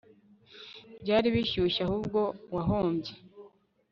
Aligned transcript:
byari 1.01 1.27
bishyushye 1.35 1.81
ahubwo 1.87 2.19
wahombye 2.55 3.13